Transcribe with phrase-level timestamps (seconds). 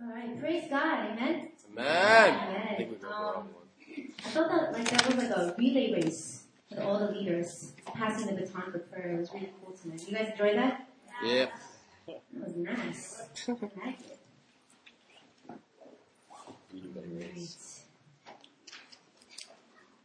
[0.00, 1.48] All right, praise God, amen.
[1.72, 1.86] Amen.
[1.86, 2.76] I Amen.
[2.76, 4.12] think we got Um, one.
[4.24, 8.26] I felt that like that was like a relay race with all the leaders passing
[8.26, 9.12] the baton for prayer.
[9.14, 10.04] It was really cool tonight.
[10.08, 10.88] You guys enjoy that?
[11.24, 11.46] Yeah.
[12.06, 13.22] That was nice.
[13.48, 13.52] I
[13.86, 14.18] liked it.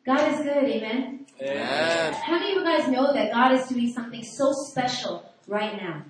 [0.05, 1.25] God is good, amen.
[1.41, 2.13] Amen.
[2.13, 6.03] How many of you guys know that God is doing something so special right now?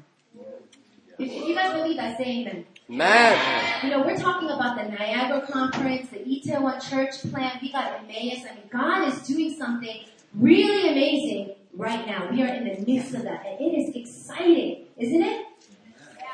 [1.19, 2.65] If, if you guys believe that, say amen.
[2.89, 3.83] Amen.
[3.83, 7.57] You know, we're talking about the Niagara Conference, the Itaewon Church plan.
[7.61, 8.45] We got Emmaus.
[8.49, 12.29] I mean, God is doing something really amazing right now.
[12.29, 15.45] We are in the midst of that, and it is exciting, isn't it?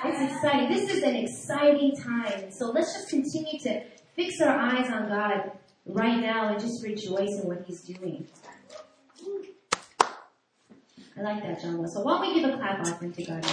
[0.06, 0.70] It's exciting.
[0.70, 2.52] This is an exciting time.
[2.52, 3.84] So let's just continue to
[4.16, 5.52] fix our eyes on God
[5.86, 8.26] right now and just rejoice in what He's doing.
[11.18, 11.86] I like that, John.
[11.90, 13.46] So why don't we give a clap offering to God?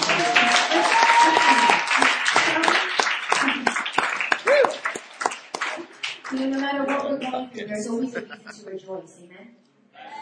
[6.32, 9.16] You know, no matter what we're going through, there's always a reason to rejoice.
[9.22, 9.56] Amen.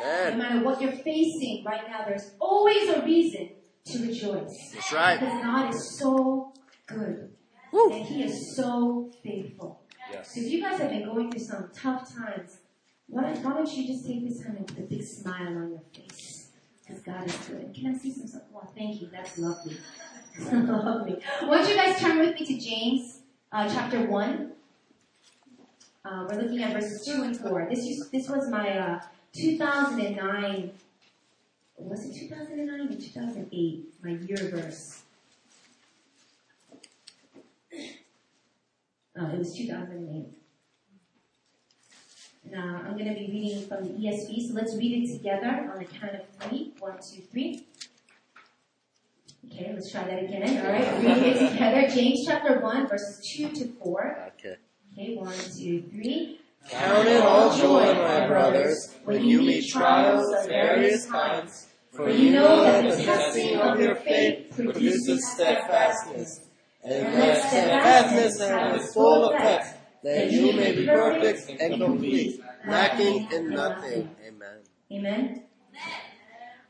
[0.02, 3.50] No matter what you're facing right now, there's always a reason
[3.86, 4.70] to rejoice.
[4.74, 5.18] That's right.
[5.18, 6.52] Because God is so
[6.86, 7.30] good.
[7.72, 9.80] And He is so faithful.
[10.12, 10.34] Yes.
[10.34, 12.58] So if you guys have been going through some tough times,
[13.06, 15.82] why, why don't you just take this time and put a big smile on your
[15.94, 16.50] face?
[16.86, 17.74] Because God is good.
[17.74, 18.42] Can I see some stuff?
[18.52, 19.08] Wow, thank you.
[19.10, 19.78] That's lovely.
[20.52, 21.22] lovely.
[21.40, 23.20] Why don't you guys turn with me to James
[23.52, 24.52] uh, chapter 1?
[26.04, 27.68] Uh, we're looking at verses 2 and 4.
[27.70, 29.00] This, used, this was my uh,
[29.32, 30.70] 2009,
[31.78, 33.94] was it 2009 or 2008?
[34.02, 35.02] My year verse.
[37.72, 40.26] Uh, it was 2008.
[42.52, 45.78] Now, I'm going to be reading from the ESV, so let's read it together on
[45.78, 46.74] the count of three.
[46.78, 47.66] One, two, three.
[49.50, 50.64] Okay, let's try that again.
[50.66, 51.88] All right, reading it together.
[51.88, 54.32] James chapter 1, verses 2 to 4.
[54.38, 54.56] Okay.
[54.96, 56.38] Okay, one, two, three.
[56.70, 62.30] Count it all joy, my brothers, when you meet trials of various kinds, for you
[62.30, 66.46] know that the testing of your faith produces steadfastness.
[66.84, 73.32] And let steadfastness have its full effect, that you may be perfect and complete, lacking
[73.32, 74.14] in nothing.
[74.24, 74.58] Amen.
[74.92, 75.42] Amen.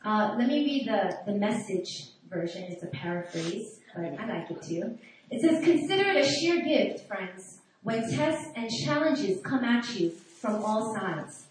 [0.02, 2.62] Uh, let me read the, the message version.
[2.64, 4.98] It's a paraphrase, but I like it too.
[5.30, 10.10] It says, Consider it a sheer gift, friends, when tests and challenges come at you
[10.40, 11.44] from all sides.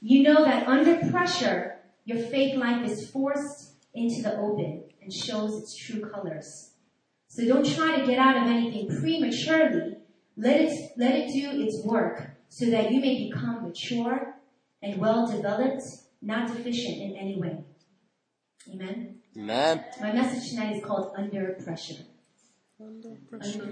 [0.00, 5.60] You know that under pressure, your faith life is forced into the open and shows
[5.60, 6.70] its true colors.
[7.28, 9.96] So don't try to get out of anything prematurely.
[10.36, 14.36] Let it, let it do its work so that you may become mature
[14.82, 15.82] and well developed,
[16.22, 17.64] not deficient in any way.
[18.72, 19.16] Amen.
[19.36, 19.84] Amen.
[20.00, 22.04] My message tonight is called Under Pressure.
[22.82, 23.62] Under pressure.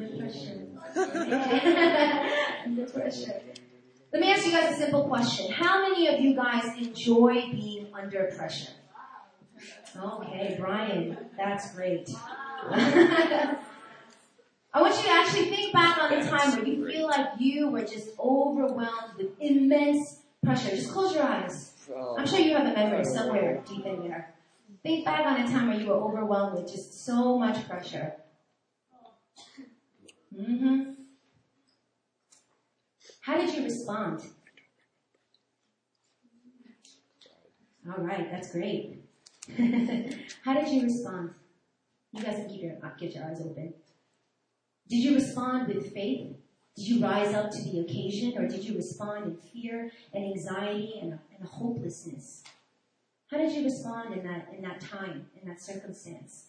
[2.67, 3.41] Under pressure.
[4.13, 5.51] Let me ask you guys a simple question.
[5.51, 8.73] How many of you guys enjoy being under pressure?
[9.97, 12.11] Okay, Brian, that's great.
[12.71, 13.57] I
[14.75, 17.85] want you to actually think back on the time where you feel like you were
[17.85, 20.77] just overwhelmed with immense pressure.
[20.77, 21.73] Just close your eyes.
[22.19, 24.35] I'm sure you have a memory somewhere deep in there.
[24.83, 28.15] Think back on a time where you were overwhelmed with just so much pressure.
[30.35, 30.93] Hmm
[33.21, 34.23] How did you respond?
[37.89, 39.05] All right, that's great.
[40.45, 41.31] How did you respond?
[42.13, 43.75] You guys can keep your get your eyes open.
[44.89, 46.37] Did you respond with faith?
[46.77, 50.95] Did you rise up to the occasion, or did you respond in fear and anxiety
[51.03, 52.45] and, and hopelessness?
[53.31, 56.47] How did you respond in that in that time, in that circumstance?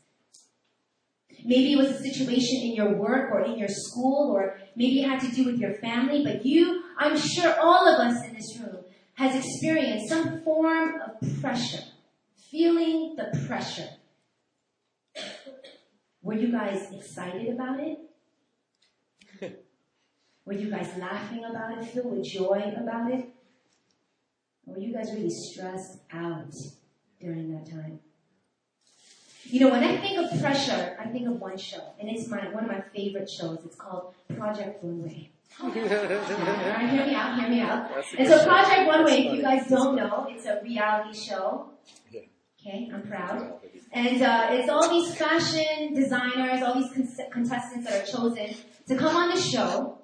[1.44, 5.10] Maybe it was a situation in your work or in your school, or maybe it
[5.10, 8.58] had to do with your family, but you, I'm sure all of us in this
[8.60, 8.84] room,
[9.16, 11.84] has experienced some form of pressure,
[12.50, 13.90] feeling the pressure.
[16.22, 17.98] Were you guys excited about it?
[20.46, 23.30] Were you guys laughing about it, filled with joy about it?
[24.66, 26.54] Or were you guys really stressed out
[27.20, 28.00] during that time?
[29.52, 32.50] You know, when I think of pressure, I think of one show, and it's my
[32.54, 33.60] one of my favorite shows.
[33.66, 35.32] It's called Project Runway.
[35.62, 37.90] All right, hear me out, hear me out.
[38.18, 38.46] And so.
[38.46, 41.72] Project Runway, if you guys don't know, it's a reality show.
[42.62, 43.54] Okay, I'm proud.
[43.92, 48.54] And uh, it's all these fashion designers, all these con- contestants that are chosen
[48.88, 49.98] to come on the show,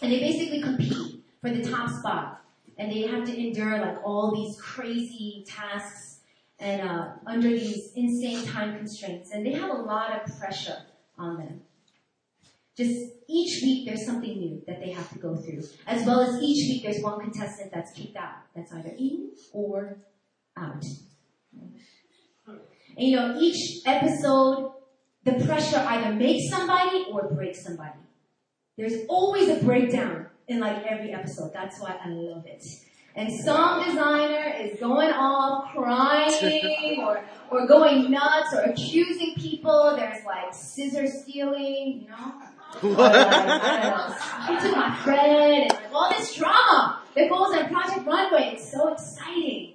[0.00, 2.42] and they basically compete for the top spot.
[2.78, 6.15] And they have to endure like all these crazy tasks
[6.58, 10.78] and uh, under these insane time constraints, and they have a lot of pressure
[11.18, 11.60] on them.
[12.76, 12.94] just
[13.28, 15.62] each week there's something new that they have to go through.
[15.86, 18.36] As well as each week there's one contestant that's kicked out.
[18.54, 19.98] That's either in or
[20.56, 20.84] out.
[22.46, 24.72] And you know, each episode,
[25.24, 27.98] the pressure either makes somebody or breaks somebody.
[28.76, 31.52] There's always a breakdown in like every episode.
[31.52, 32.62] That's why I love it.
[33.16, 39.94] And some designer is going off crying or, or going nuts or accusing people.
[39.96, 42.34] There's like scissor stealing, you know?
[42.94, 43.12] What?
[44.46, 48.50] She took my bread and like all this drama that goes on Project Runway.
[48.54, 49.74] It's so exciting.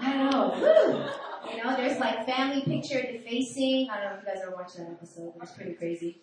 [0.00, 0.54] I don't know.
[0.60, 1.54] Woo.
[1.54, 3.90] You know, there's like family picture defacing.
[3.90, 5.28] I don't know if you guys ever watched that episode.
[5.36, 6.20] It was pretty crazy.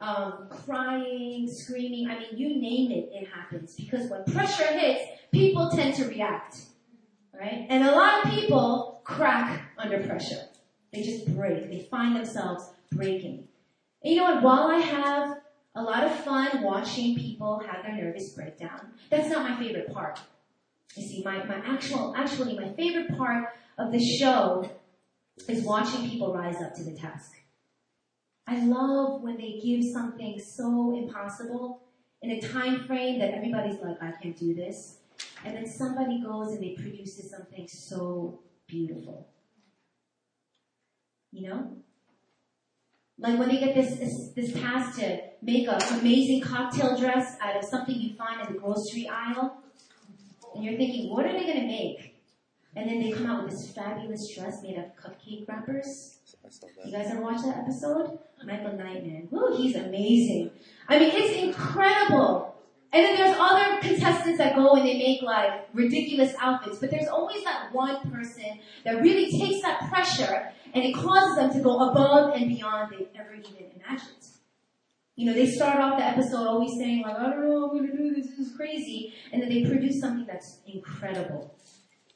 [0.00, 2.08] Um, crying, screaming.
[2.08, 3.74] I mean, you name it, it happens.
[3.74, 5.02] Because when pressure hits,
[5.32, 6.60] people tend to react.
[7.34, 7.66] Right?
[7.68, 10.42] And a lot of people crack under pressure.
[10.92, 11.70] They just break.
[11.70, 13.48] They find themselves breaking.
[14.02, 14.42] And you know what?
[14.42, 15.38] While I have
[15.74, 20.20] a lot of fun watching people have their nervous breakdown, that's not my favorite part.
[20.96, 24.68] You see, my, my actual, actually, my favorite part of the show
[25.48, 27.37] is watching people rise up to the task.
[28.48, 31.82] I love when they give something so impossible
[32.22, 35.00] in a time frame that everybody's like, I can't do this.
[35.44, 39.28] And then somebody goes and they produces something so beautiful.
[41.30, 41.76] You know?
[43.18, 47.56] Like when they get this, this, this task to make an amazing cocktail dress out
[47.56, 49.58] of something you find in the grocery aisle.
[50.54, 52.14] And you're thinking, what are they going to make?
[52.74, 56.17] And then they come out with this fabulous dress made of cupcake wrappers.
[56.84, 58.18] You guys ever watch that episode?
[58.44, 59.28] Michael Knightman.
[59.30, 60.50] Woo, he's amazing.
[60.88, 62.54] I mean, it's incredible.
[62.90, 67.08] And then there's other contestants that go and they make like ridiculous outfits, but there's
[67.08, 71.90] always that one person that really takes that pressure and it causes them to go
[71.90, 74.14] above and beyond they ever even imagined.
[75.16, 77.94] You know, they start off the episode always saying like, I don't know, I'm gonna
[77.94, 81.54] do this, this is crazy, and then they produce something that's incredible.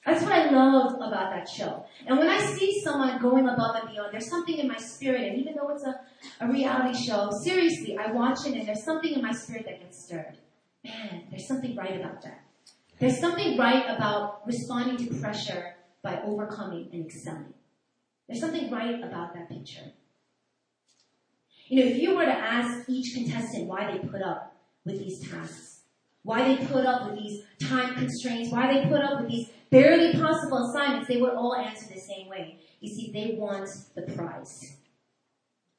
[0.05, 1.85] That's what I love about that show.
[2.07, 5.39] And when I see someone going above and beyond, there's something in my spirit, and
[5.39, 6.01] even though it's a,
[6.41, 10.05] a reality show, seriously, I watch it and there's something in my spirit that gets
[10.05, 10.39] stirred.
[10.85, 12.43] Man, there's something right about that.
[12.99, 17.55] There's something right about responding to pressure by overcoming and excelling.
[18.29, 19.93] There's something right about that picture.
[21.69, 25.21] You know, if you were to ask each contestant why they put up with these
[25.21, 25.72] tasks,
[26.23, 30.13] why they put up with these time constraints, why they put up with these barely
[30.13, 32.59] possible assignments, they would all answer the same way.
[32.81, 34.77] You see, they want the prize.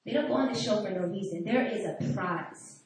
[0.06, 1.44] They don't go on the show for no reason.
[1.46, 2.80] There is a prize.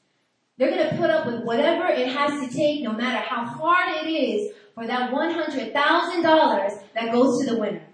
[0.58, 4.10] They're to put up with whatever it has to take, no matter how hard it
[4.10, 5.74] is, for that $100,000
[6.94, 7.88] that goes to the winner.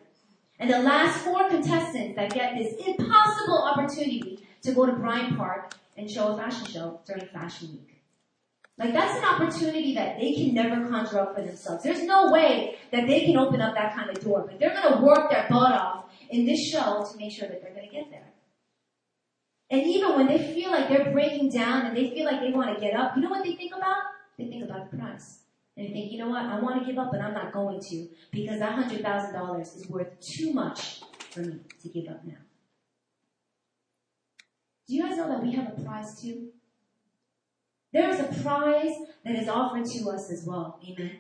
[0.60, 5.76] And the last four contestants that get this impossible opportunity to go to Bryant Park
[5.98, 7.93] and show a fashion show during Fashion Week.
[8.78, 11.84] Like that's an opportunity that they can never conjure up for themselves.
[11.84, 15.02] There's no way that they can open up that kind of door, but they're to
[15.02, 18.34] work their butt off in this show to make sure that they're to get there.
[19.70, 22.74] And even when they feel like they're breaking down and they feel like they want
[22.74, 23.98] to get up, you know what they think about?
[24.38, 25.40] They think about the price.
[25.76, 27.80] And they think, you know what, I want to give up, but I'm not going
[27.80, 32.38] to because that $100,000 is worth too much for me to give up now.
[34.88, 36.50] Do you guys know that we have a prize too?
[37.94, 40.80] There is a prize that is offered to us as well.
[40.90, 41.12] Amen.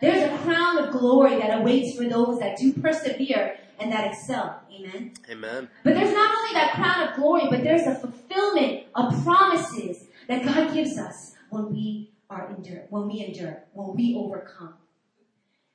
[0.00, 4.60] There's a crown of glory that awaits for those that do persevere and that excel.
[4.72, 5.12] Amen.
[5.28, 5.68] Amen.
[5.84, 10.44] But there's not only that crown of glory, but there's a fulfillment of promises that
[10.44, 14.74] God gives us when we are endure, when we endure, when we overcome.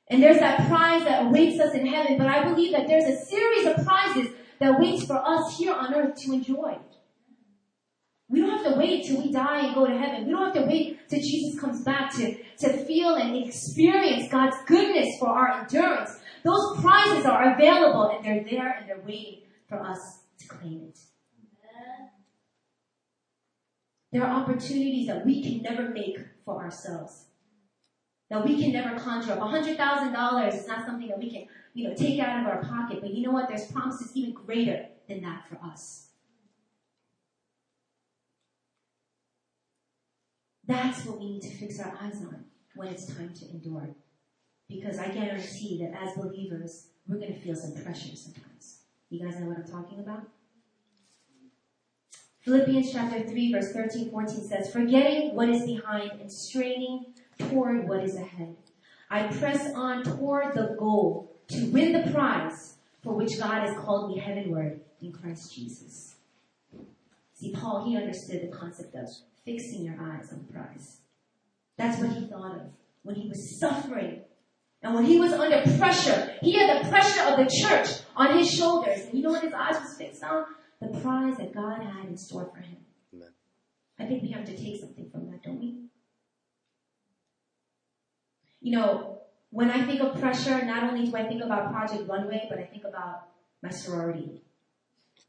[0.08, 3.24] And there's that prize that awaits us in heaven, but I believe that there's a
[3.24, 4.28] series of prizes
[4.58, 6.78] that waits for us here on earth to enjoy.
[8.30, 10.26] We don't have to wait till we die and go to heaven.
[10.26, 14.56] We don't have to wait till Jesus comes back to, to feel and experience God's
[14.66, 16.18] goodness for our endurance.
[16.44, 20.98] Those prizes are available and they're there and they're waiting for us to claim it.
[24.12, 27.26] There are opportunities that we can never make for ourselves.
[28.30, 29.40] That we can never conjure up.
[29.40, 33.00] $100,000 is not something that we can, you know, take out of our pocket.
[33.00, 33.48] But you know what?
[33.48, 36.07] There's promises even greater than that for us.
[40.68, 42.44] That's what we need to fix our eyes on
[42.76, 43.88] when it's time to endure.
[44.68, 48.80] Because I guarantee that as believers, we're going to feel some pressure sometimes.
[49.08, 50.28] You guys know what I'm talking about?
[52.40, 57.06] Philippians chapter 3 verse 13, 14 says, Forgetting what is behind and straining
[57.38, 58.56] toward what is ahead.
[59.10, 64.10] I press on toward the goal to win the prize for which God has called
[64.10, 66.16] me heavenward in Christ Jesus.
[67.32, 69.08] See, Paul, he understood the concept of
[69.48, 70.98] fixing your eyes on the prize.
[71.78, 72.62] That's what he thought of
[73.02, 74.20] when he was suffering.
[74.82, 78.50] And when he was under pressure, he had the pressure of the church on his
[78.50, 79.06] shoulders.
[79.06, 80.44] And you know what his eyes was fixed on?
[80.80, 82.76] The prize that God had in store for him.
[83.14, 83.28] Amen.
[83.98, 85.78] I think we have to take something from that, don't we?
[88.60, 92.46] You know, when I think of pressure, not only do I think about Project Runway,
[92.50, 93.28] but I think about
[93.62, 94.42] my sorority.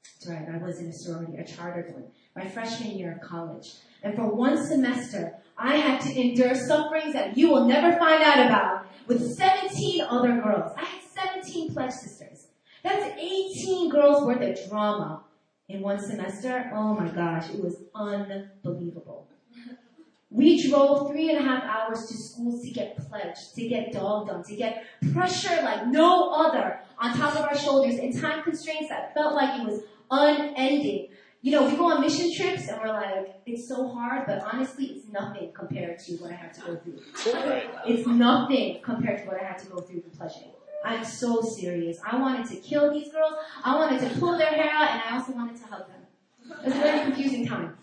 [0.04, 2.06] That's right, I was in a sorority, a chartered one,
[2.36, 3.76] my freshman year of college.
[4.04, 8.46] And for one semester, I had to endure sufferings that you will never find out
[8.46, 10.72] about with 17 other girls.
[10.78, 12.48] I had 17 pledge sisters.
[12.84, 15.24] That's 18 girls worth of drama
[15.68, 16.72] in one semester.
[16.74, 19.28] Oh my gosh, it was unbelievable.
[20.32, 24.30] We drove three and a half hours to schools to get pledged, to get dogged
[24.30, 28.90] on, to get pressure like no other on top of our shoulders and time constraints
[28.90, 29.82] that felt like it was
[30.12, 31.09] unending.
[31.42, 34.88] You know, we go on mission trips and we're like, it's so hard, but honestly,
[34.88, 37.00] it's nothing compared to what I had to go through.
[37.86, 40.52] It's nothing compared to what I had to go through for pledging.
[40.84, 41.98] I'm so serious.
[42.06, 43.34] I wanted to kill these girls.
[43.64, 46.58] I wanted to pull their hair out, and I also wanted to hug them.
[46.60, 47.78] It was a very confusing time.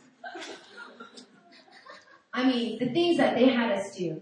[2.33, 4.21] I mean, the things that they had us do,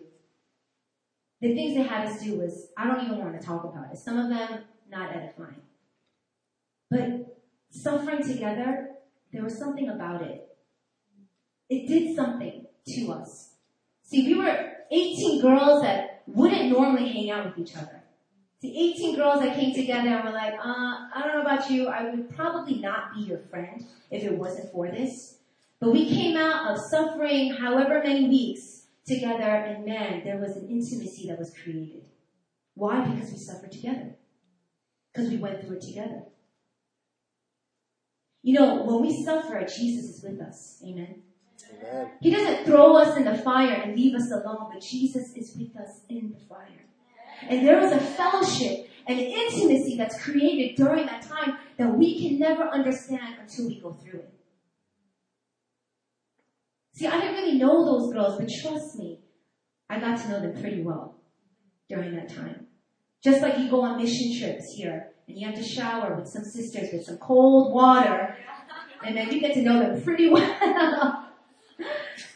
[1.41, 3.99] the things they had us do was, I don't even want to talk about it.
[3.99, 5.63] Some of them, not edifying.
[6.91, 8.94] But suffering together,
[9.35, 10.49] there was something about it.
[11.69, 13.55] It did something to us.
[14.05, 18.03] See, we were 18 girls that wouldn't normally hang out with each other.
[18.63, 21.89] See, 18 girls that came together and were like, uh, I don't know about you,
[21.89, 25.39] I would probably not be your friend if it wasn't for this.
[25.81, 30.69] But we came out of suffering however many weeks together, and man, there was an
[30.69, 32.05] intimacy that was created.
[32.75, 33.05] Why?
[33.05, 34.15] Because we suffered together.
[35.13, 36.23] Because we went through it together.
[38.45, 40.79] You know, when we suffer, Jesus is with us.
[40.85, 41.23] Amen.
[41.81, 42.11] Amen.
[42.21, 45.75] He doesn't throw us in the fire and leave us alone, but Jesus is with
[45.79, 46.85] us in the fire.
[47.49, 52.39] And there is a fellowship and intimacy that's created during that time that we can
[52.39, 54.35] never understand until we go through it.
[56.93, 59.21] See, I didn't really know those girls, but trust me,
[59.89, 61.17] I got to know them pretty well
[61.89, 62.67] during that time.
[63.23, 66.45] Just like you go on mission trips here and you have to shower with some
[66.45, 68.37] sisters with some cold water,
[69.05, 71.29] and then you get to know them pretty well.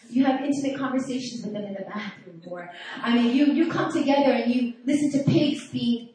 [0.08, 2.70] you have intimate conversations with them in the bathroom, or
[3.02, 6.08] I mean, you you come together and you listen to pigs being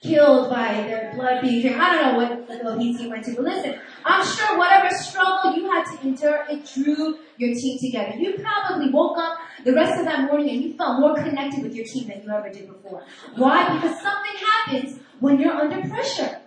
[0.00, 1.80] killed by their blood being drank.
[1.80, 5.70] I don't know what little he's went to, but listen, I'm sure whatever struggle you
[5.70, 8.16] had to endure, it drew your team together.
[8.16, 11.74] You probably woke up the rest of that morning and you felt more connected with
[11.74, 13.02] your team than you ever did before.
[13.36, 13.74] Why?
[13.74, 16.40] Because something happens when you're under pressure.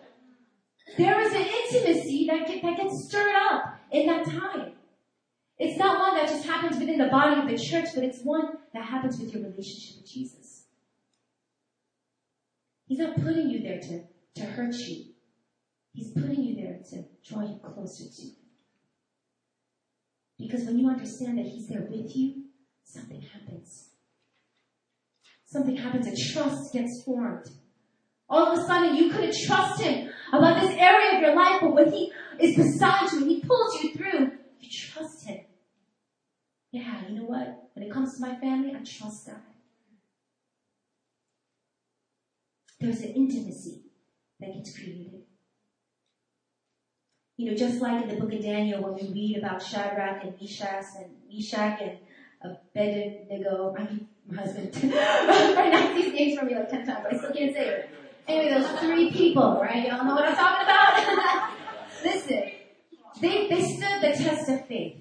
[0.98, 4.74] There is an intimacy that, get, that gets stirred up in that time.
[5.58, 8.58] It's not one that just happens within the body of the church, but it's one
[8.74, 10.66] that happens with your relationship with Jesus.
[12.88, 14.04] He's not putting you there to,
[14.42, 15.06] to hurt you.
[15.94, 18.36] He's putting you there to draw you closer to him.
[20.40, 22.46] Because when you understand that he's there with you,
[22.84, 23.90] something happens.
[25.46, 27.46] Something happens, a trust gets formed.
[28.32, 31.74] All of a sudden, you couldn't trust him about this area of your life, but
[31.74, 35.42] when he is beside you and he pulls you through, you trust him.
[36.72, 37.68] Yeah, you know what?
[37.74, 39.36] When it comes to my family, I trust God.
[42.80, 43.82] There's an intimacy
[44.40, 45.24] that gets created.
[47.36, 50.34] You know, just like in the book of Daniel, when we read about Shadrach and
[50.40, 51.98] Meshach and Meshach and
[52.42, 57.18] Abednego, I mean, my husband pronounced these names for me like ten times, but I
[57.18, 57.90] still can't say it.
[58.32, 59.86] Anyway, those three people, right?
[59.88, 61.52] Y'all know what I'm talking about?
[62.04, 62.52] Listen,
[63.20, 64.96] they, they stood the test of faith.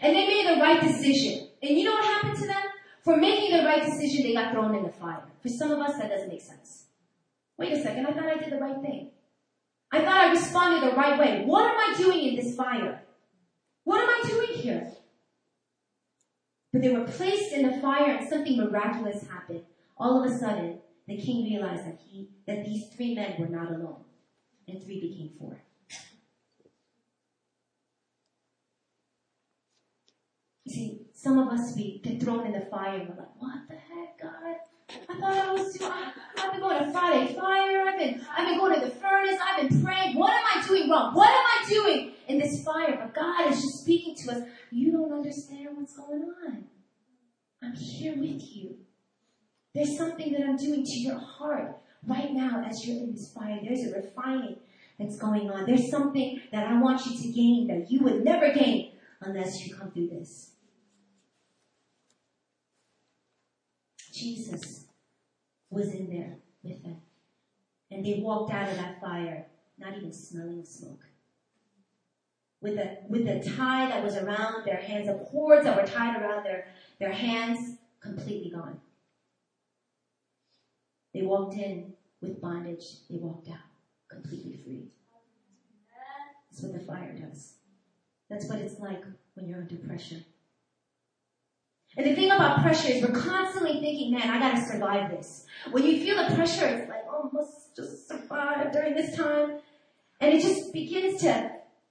[0.00, 1.48] And they made the right decision.
[1.62, 2.62] And you know what happened to them?
[3.02, 5.24] For making the right decision, they got thrown in the fire.
[5.42, 6.84] For some of us, that doesn't make sense.
[7.58, 9.10] Wait a second, I thought I did the right thing.
[9.90, 11.42] I thought I responded the right way.
[11.44, 13.02] What am I doing in this fire?
[13.82, 14.92] What am I doing here?
[16.72, 19.64] But they were placed in the fire and something miraculous happened.
[19.98, 20.78] All of a sudden,
[21.10, 24.04] the king realized that he, that these three men were not alone.
[24.68, 25.60] And three became four.
[30.64, 33.58] You see, some of us, we get thrown in the fire and we're like, what
[33.68, 34.56] the heck, God?
[35.08, 38.58] I thought I was, I, I've been going to Friday fire, I've been, I've been
[38.58, 40.16] going to the furnace, I've been praying.
[40.16, 41.14] What am I doing wrong?
[41.14, 42.96] What am I doing in this fire?
[43.00, 44.42] But God is just speaking to us.
[44.70, 46.66] You don't understand what's going on.
[47.62, 48.76] I'm here with you.
[49.74, 53.60] There's something that I'm doing to your heart right now as you're in this fire.
[53.62, 54.56] There's a refining
[54.98, 55.66] that's going on.
[55.66, 59.74] There's something that I want you to gain that you would never gain unless you
[59.74, 60.52] come through this.
[64.12, 64.86] Jesus
[65.70, 66.96] was in there with them.
[67.90, 69.46] And they walked out of that fire,
[69.78, 71.06] not even smelling smoke.
[72.60, 76.20] With a, with a tie that was around their hands, the cords that were tied
[76.20, 76.66] around their,
[76.98, 78.80] their hands, completely gone.
[81.14, 82.84] They walked in with bondage.
[83.08, 83.58] They walked out
[84.08, 84.88] completely free.
[86.50, 87.54] That's what the fire does.
[88.28, 89.02] That's what it's like
[89.34, 90.22] when you're under pressure.
[91.96, 95.46] And the thing about pressure is we're constantly thinking, man, I gotta survive this.
[95.72, 99.58] When you feel the pressure, it's like, oh, must just survive during this time.
[100.20, 101.50] And it just begins to,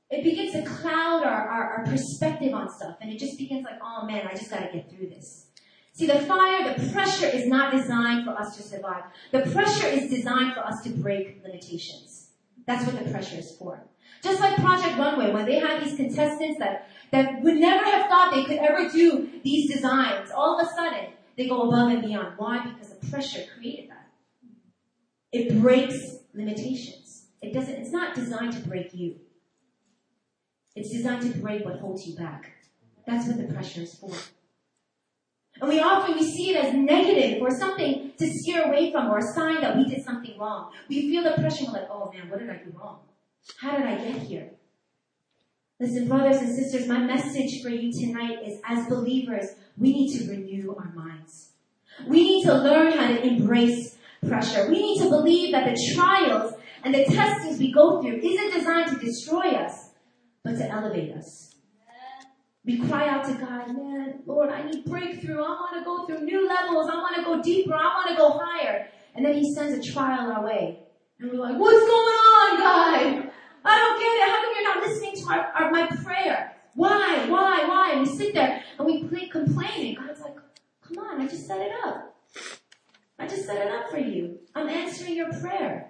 [0.09, 2.95] it begins to cloud our, our, our perspective on stuff.
[3.01, 5.48] And it just begins like, oh man, I just gotta get through this.
[5.99, 9.03] See, the fire, the pressure is not designed for us to survive.
[9.33, 12.29] The pressure is designed for us to break limitations.
[12.65, 13.83] That's what the pressure is for.
[14.23, 18.33] Just like Project Runway, when they had these contestants that, that would never have thought
[18.33, 22.35] they could ever do these designs, all of a sudden, they go above and beyond.
[22.37, 22.65] Why?
[22.65, 24.07] Because the pressure created that.
[25.33, 27.25] It breaks limitations.
[27.41, 29.15] It doesn't, it's not designed to break you.
[30.77, 32.53] It's designed to break what holds you back.
[33.05, 34.13] That's what the pressure is for.
[35.61, 39.17] And we often we see it as negative or something to steer away from or
[39.17, 40.71] a sign that we did something wrong.
[40.87, 42.99] We feel the pressure we're like, oh man, what did I do wrong?
[43.59, 44.51] How did I get here?
[45.79, 49.45] Listen, brothers and sisters, my message for you tonight is as believers,
[49.77, 51.51] we need to renew our minds.
[52.07, 53.97] We need to learn how to embrace
[54.27, 54.69] pressure.
[54.69, 58.89] We need to believe that the trials and the testings we go through isn't designed
[58.89, 59.91] to destroy us,
[60.43, 61.48] but to elevate us.
[62.69, 65.41] We cry out to God, man, Lord, I need breakthrough.
[65.41, 66.87] I want to go through new levels.
[66.87, 67.73] I want to go deeper.
[67.73, 68.87] I want to go higher.
[69.15, 70.77] And then He sends a trial our way.
[71.19, 73.31] And we're like, what's going on, God?
[73.65, 74.29] I don't get it.
[74.29, 76.57] How come you're not listening to our, our, my prayer?
[76.75, 77.25] Why?
[77.27, 77.65] Why?
[77.67, 77.93] Why?
[77.93, 79.97] And we sit there and we play, complain.
[79.97, 80.35] And God's like,
[80.87, 82.15] come on, I just set it up.
[83.17, 84.37] I just set it up for you.
[84.53, 85.88] I'm answering your prayer.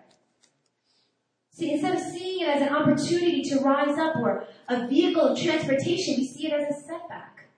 [1.60, 5.38] See, instead of seeing it as an opportunity to rise up or a vehicle of
[5.38, 7.50] transportation, we see it as a setback.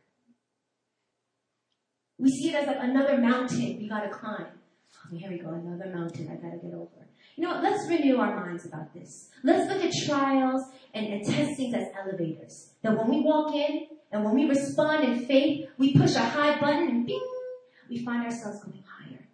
[2.18, 4.48] We see it as like another mountain we gotta climb.
[4.96, 7.08] Oh, here we go, another mountain I gotta get over.
[7.36, 7.62] You know what?
[7.62, 9.30] Let's renew our minds about this.
[9.44, 10.64] Let's look at trials
[10.96, 12.72] and, and testings as elevators.
[12.82, 16.60] That when we walk in and when we respond in faith, we push a high
[16.60, 17.22] button and bing,
[17.88, 19.28] we find ourselves going higher.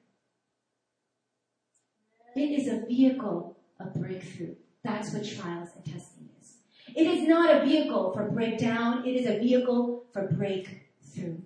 [2.35, 4.55] It is a vehicle of breakthrough.
[4.83, 6.55] That's what trials and testing is.
[6.95, 9.05] It is not a vehicle for breakdown.
[9.05, 11.39] It is a vehicle for breakthrough.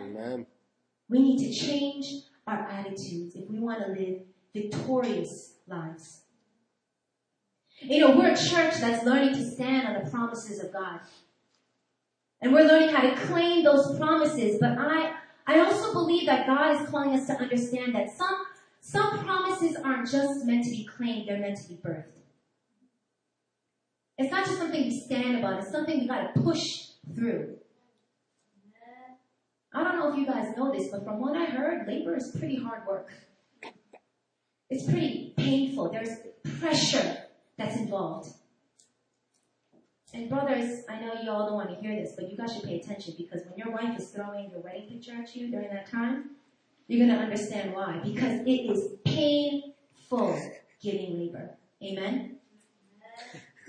[0.00, 0.46] Amen.
[1.08, 2.06] We need to change
[2.46, 4.20] our attitudes if we want to live
[4.54, 6.22] victorious lives.
[7.82, 11.00] You know, we're a church that's learning to stand on the promises of God.
[12.42, 15.14] And we're learning how to claim those promises, but I,
[15.46, 18.44] I also believe that God is calling us to understand that some,
[18.80, 22.16] some promises aren't just meant to be claimed, they're meant to be birthed.
[24.18, 27.56] It's not just something we stand about, it's something we gotta push through.
[29.72, 32.34] I don't know if you guys know this, but from what I heard, labor is
[32.36, 33.12] pretty hard work.
[34.68, 35.90] It's pretty painful.
[35.90, 36.18] There's
[36.58, 37.24] pressure
[37.56, 38.34] that's involved.
[40.12, 42.64] And brothers, I know you all don't want to hear this, but you guys should
[42.64, 45.88] pay attention because when your wife is throwing your wedding picture at you during that
[45.88, 46.30] time,
[46.90, 48.00] you're going to understand why.
[48.02, 50.36] Because it is painful
[50.82, 51.56] giving labor.
[51.84, 52.38] Amen?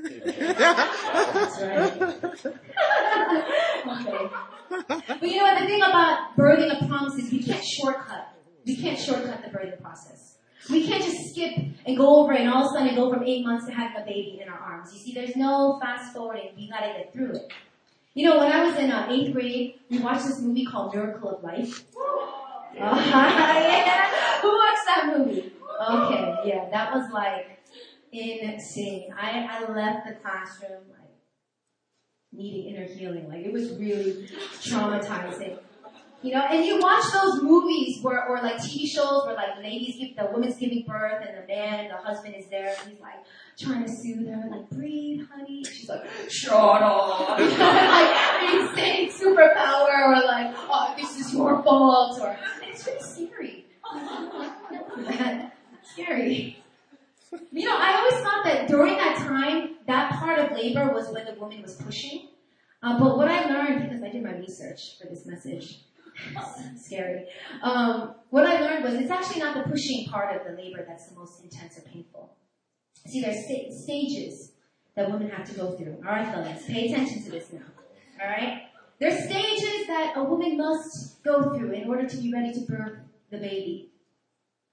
[0.04, 2.02] That's right.
[3.88, 4.30] okay.
[5.08, 5.60] But you know what?
[5.60, 8.34] The thing about birthing a promise is we can't shortcut.
[8.66, 10.38] We can't shortcut the birthing process.
[10.72, 11.54] We can't just skip
[11.86, 14.06] and go over and all of a sudden go from eight months to having a
[14.06, 14.92] baby in our arms.
[14.94, 16.54] You see, there's no fast forwarding.
[16.56, 17.52] We gotta get through it.
[18.14, 21.38] You know, when I was in uh, eighth grade, we watched this movie called Miracle
[21.38, 21.86] of Life.
[22.80, 24.42] Uh, yeah.
[24.42, 25.54] Who watched that movie?
[25.82, 27.60] Okay, yeah, that was like
[28.12, 29.14] insane.
[29.18, 31.10] I, I left the classroom like
[32.32, 33.28] needing inner healing.
[33.30, 34.28] Like it was really
[34.62, 35.60] traumatizing.
[36.24, 39.96] You know, and you watch those movies where, or like TV shows where like ladies
[39.98, 43.16] give, the woman's giving birth and the man, the husband is there and he's like
[43.60, 45.64] trying to soothe her, like breathe, honey.
[45.64, 47.30] She's like, shut up.
[47.40, 53.66] like insane superpower or like, oh, this is your fault or, it's really scary.
[55.84, 56.58] scary.
[57.52, 61.26] You know, I always thought that during that time, that part of labor was when
[61.26, 62.30] the woman was pushing.
[62.84, 65.82] Uh, but what I learned, because I did my research for this message,
[66.78, 67.28] scary.
[67.62, 71.08] Um, what I learned was it's actually not the pushing part of the labor that's
[71.08, 72.34] the most intense or painful.
[73.08, 74.52] See, there's sta- stages
[74.96, 75.98] that women have to go through.
[76.06, 77.62] All right, fellas, pay attention to this now.
[78.22, 78.64] All right?
[79.00, 83.00] There's stages that a woman must go through in order to be ready to birth
[83.32, 83.90] the baby.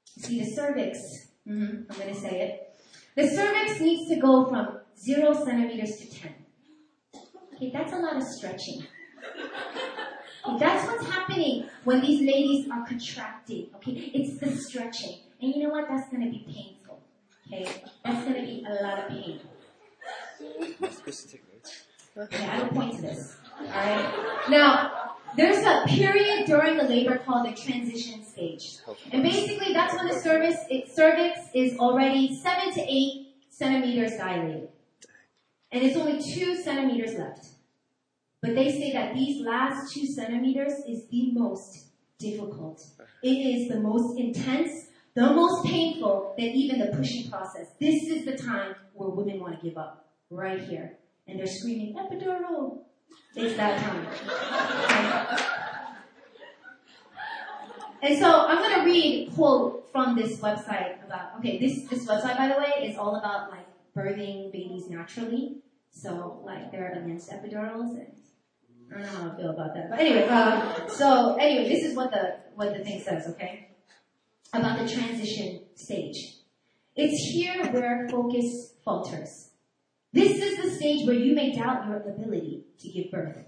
[0.04, 2.74] See, the cervix, mm-hmm, I'm going to say it.
[3.14, 6.34] The cervix needs to go from zero centimeters to 10.
[7.54, 8.84] Okay, that's a lot of stretching.
[10.46, 13.68] Okay, that's what's happening when these ladies are contracting.
[13.76, 15.20] Okay, it's the stretching.
[15.40, 15.86] And you know what?
[15.88, 16.77] That's going to be painful.
[17.50, 19.40] Okay, that's going to be a lot of pain.
[22.16, 23.36] Okay, I will point to this.
[23.60, 24.50] Alright?
[24.50, 28.78] Now, there's a period during the labor called the transition stage.
[29.12, 34.68] And basically that's when the cervix, it, cervix is already 7 to 8 centimeters dilated.
[35.72, 37.46] And it's only 2 centimeters left.
[38.42, 41.86] But they say that these last 2 centimeters is the most
[42.18, 42.84] difficult.
[43.22, 47.66] It is the most intense, the most painful than even the pushing process.
[47.80, 50.06] This is the time where women want to give up.
[50.30, 50.98] Right here.
[51.26, 52.80] And they're screaming, epidural,
[53.34, 54.06] it's that time.
[58.00, 62.06] And so I'm going to read a quote from this website about, okay, this, this
[62.06, 63.66] website, by the way, is all about like
[63.96, 65.56] birthing babies naturally.
[65.90, 68.06] So like they're against epidurals and
[68.90, 69.90] I don't know how I feel about that.
[69.90, 73.67] But anyway, um, so anyway, this is what the, what the thing says, okay?
[74.52, 76.36] About the transition stage.
[76.96, 79.50] It's here where focus falters.
[80.12, 83.44] This is the stage where you may doubt your ability to give birth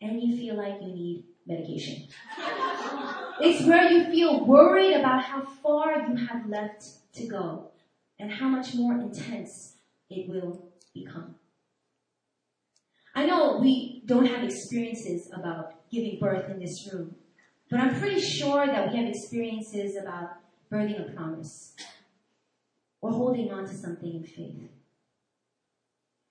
[0.00, 2.08] and you feel like you need medication.
[3.40, 7.70] it's where you feel worried about how far you have left to go
[8.18, 9.76] and how much more intense
[10.08, 11.34] it will become.
[13.14, 17.16] I know we don't have experiences about giving birth in this room,
[17.70, 20.30] but I'm pretty sure that we have experiences about
[20.70, 21.74] birthing a promise
[23.00, 24.70] or holding on to something in faith.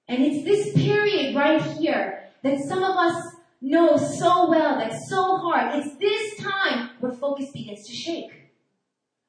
[0.07, 5.37] And it's this period right here that some of us know so well, that's so
[5.37, 5.75] hard.
[5.75, 8.31] It's this time where focus begins to shake.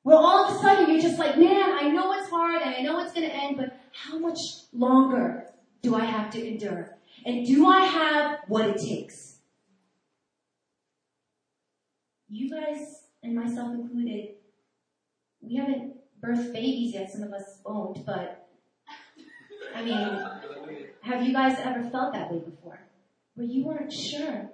[0.02, 2.80] Where all of a sudden you're just like, man, I know it's hard and I
[2.80, 4.38] know it's going to end, but how much
[4.72, 5.46] longer
[5.82, 6.96] do I have to endure?
[7.26, 9.29] And do I have what it takes?
[12.32, 14.36] You guys, and myself included,
[15.40, 18.46] we haven't birthed babies yet, some of us won't, but
[19.74, 22.86] I mean, have you guys ever felt that way before?
[23.34, 24.52] Where you weren't sure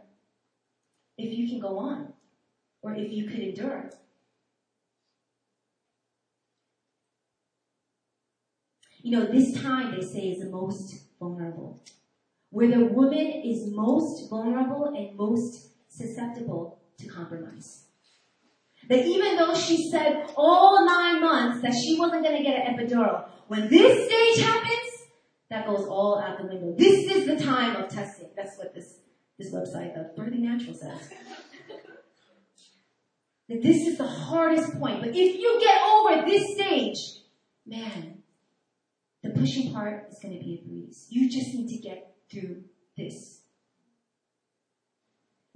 [1.19, 2.15] if you can go on
[2.81, 3.91] or if you could endure.
[9.03, 11.83] You know, this time they say is the most vulnerable.
[12.49, 17.85] Where the woman is most vulnerable and most susceptible to compromise.
[18.89, 22.77] That even though she said all nine months that she wasn't going to get an
[22.77, 24.87] epidural, when this stage happens,
[25.51, 26.75] that goes all out the window.
[26.77, 28.31] This is the time of testing.
[28.37, 28.99] That's what this,
[29.39, 31.11] this website of Birthing Natural says.
[33.49, 35.01] that this is the hardest point.
[35.01, 37.23] But if you get over this stage,
[37.65, 38.23] man,
[39.23, 41.07] the pushing part is going to be a breeze.
[41.11, 42.65] You just need to get through
[42.97, 43.43] this.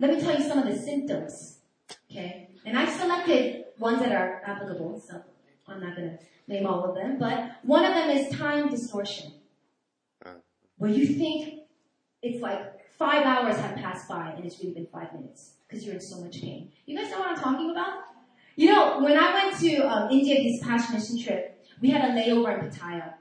[0.00, 1.58] Let me tell you some of the symptoms.
[2.10, 2.48] Okay?
[2.64, 5.22] And I've selected ones that are applicable, so
[5.68, 9.32] I'm not going to name all of them, but one of them is time distortion.
[10.78, 11.64] Where you think
[12.22, 15.94] it's like five hours have passed by and it's really been five minutes because you're
[15.94, 16.72] in so much pain.
[16.86, 17.98] You guys know what I'm talking about?
[18.56, 22.14] You know, when I went to um, India this past mission trip, we had a
[22.14, 23.14] layover in Pattaya.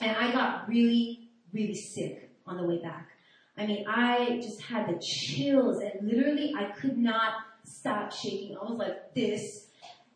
[0.00, 3.08] And I got really, really sick on the way back.
[3.56, 7.34] I mean, I just had the chills and literally I could not
[7.64, 8.56] stop shaking.
[8.56, 9.66] I was like this.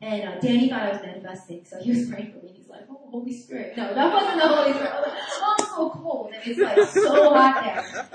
[0.00, 2.52] And uh, Danny thought I was manifesting, so he was praying for me.
[2.54, 4.92] He's like, "Oh, Holy Spirit!" No, that wasn't the Holy Spirit.
[4.92, 8.06] I was like, "Oh, so cold, and it's like so hot there."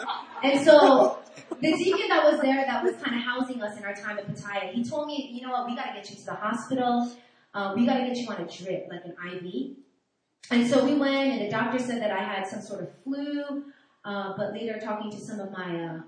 [0.43, 1.17] And so
[1.60, 4.27] the deacon that was there, that was kind of housing us in our time at
[4.27, 5.65] Pattaya, he told me, "You know what?
[5.65, 7.12] We got to get you to the hospital.
[7.55, 9.77] Um, we got to get you on a drip, like an IV."
[10.51, 13.63] And so we went, and the doctor said that I had some sort of flu.
[14.03, 15.99] Uh, but later, talking to some of my uh,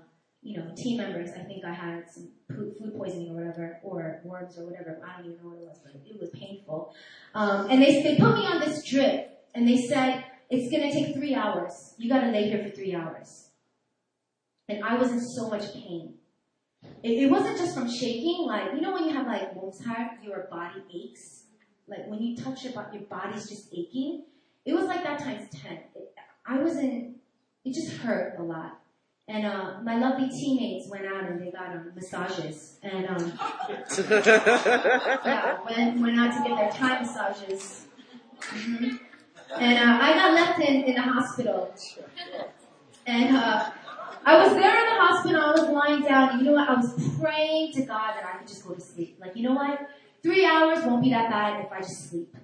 [0.44, 4.58] you know, team members, I think I had some food poisoning or whatever, or worms
[4.58, 5.00] or whatever.
[5.02, 6.94] I don't even know what it was, but it was painful.
[7.34, 11.14] Um, and they, they put me on this drip, and they said, it's gonna take
[11.14, 11.94] three hours.
[11.96, 13.48] You gotta lay here for three hours.
[14.68, 16.14] And I was in so much pain.
[17.02, 20.12] It, it wasn't just from shaking, like, you know when you have like mom's heart,
[20.22, 21.44] your body aches?
[21.88, 24.24] Like when you touch your body, your body's just aching.
[24.66, 25.72] It was like that times 10.
[25.72, 26.14] It,
[26.46, 27.16] I was in,
[27.64, 28.80] it just hurt a lot.
[29.26, 32.78] And uh, my lovely teammates went out and they got um, massages.
[32.82, 33.38] And um,
[33.98, 37.86] yeah, went, went out to get their Thai massages.
[38.40, 38.96] Mm-hmm.
[39.58, 41.74] And uh, I got left in, in the hospital.
[43.06, 43.70] And uh,
[44.26, 46.68] I was there in the hospital, I was lying down, and you know what?
[46.68, 49.18] I was praying to God that I could just go to sleep.
[49.20, 49.88] Like, you know what?
[50.22, 52.34] Three hours won't be that bad if I just sleep.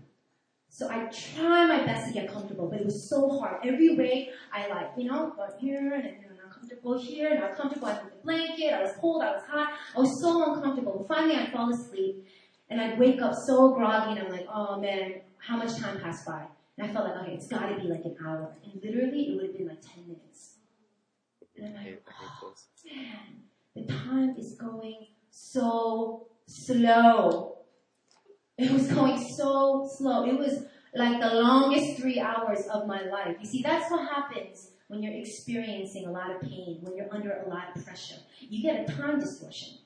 [0.80, 3.60] So I try my best to get comfortable, but it was so hard.
[3.62, 7.88] Every way I like, you know, got here and then I'm uncomfortable here and comfortable.
[7.88, 8.72] I moved the blanket.
[8.72, 9.22] I was cold.
[9.22, 9.74] I was hot.
[9.94, 11.04] I was so uncomfortable.
[11.06, 12.26] Finally, I fall asleep
[12.70, 16.24] and I'd wake up so groggy and I'm like, oh man, how much time passed
[16.24, 16.46] by?
[16.78, 18.50] And I felt like, okay, it's got to be like an hour.
[18.64, 20.54] And literally, it would have been like 10 minutes.
[21.58, 22.02] And I'm like,
[22.42, 22.54] oh,
[22.86, 23.42] man,
[23.76, 27.58] the time is going so slow.
[28.60, 30.26] It was going so slow.
[30.26, 33.36] It was like the longest three hours of my life.
[33.40, 37.32] You see, that's what happens when you're experiencing a lot of pain, when you're under
[37.32, 38.16] a lot of pressure.
[38.40, 39.78] You get a time distortion.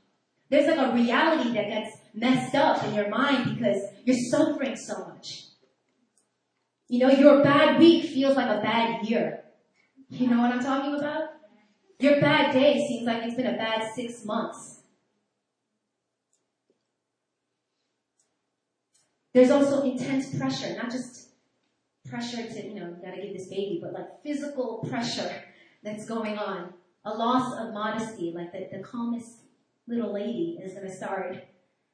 [0.49, 5.07] There's like a reality that gets messed up in your mind because you're suffering so
[5.07, 5.45] much.
[6.89, 9.45] You know, your bad week feels like a bad year.
[10.11, 11.31] You know what I'm talking about?
[11.99, 14.81] Your bad day seems like it's been a bad six months.
[19.35, 21.31] There's also intense pressure, not just
[22.09, 25.43] pressure to, you know, you gotta give this baby, but like physical pressure
[25.83, 26.73] that's going on.
[27.05, 29.41] A loss of modesty, like the, the calmest
[29.89, 31.37] little lady is gonna start,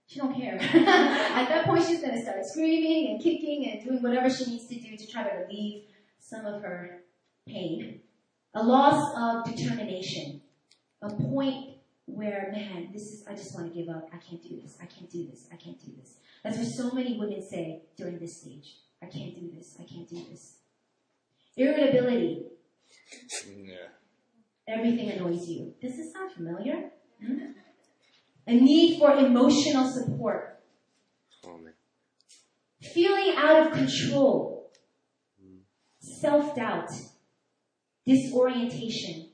[0.06, 0.54] she don't care.
[0.60, 4.78] At that point she's gonna start screaming and kicking and doing whatever she needs to
[4.78, 5.84] do to try to relieve
[6.18, 7.04] some of her
[7.48, 8.00] pain.
[8.54, 10.42] A loss of determination.
[11.00, 11.69] A point
[12.14, 14.08] where, man, this is, I just want to give up.
[14.12, 14.76] I can't do this.
[14.80, 15.46] I can't do this.
[15.52, 16.16] I can't do this.
[16.42, 18.76] That's what so many women say during this stage.
[19.02, 19.76] I can't do this.
[19.80, 20.56] I can't do this.
[21.56, 22.42] Irritability.
[23.46, 23.74] Yeah.
[24.68, 25.74] Everything annoys you.
[25.80, 26.90] Does this sound familiar?
[27.22, 27.52] Mm-hmm.
[28.46, 30.60] A need for emotional support.
[31.46, 31.58] Oh,
[32.94, 34.70] Feeling out of control.
[36.00, 36.90] Self doubt.
[38.06, 39.30] Disorientation.